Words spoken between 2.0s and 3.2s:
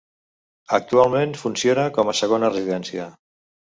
com a segona residència.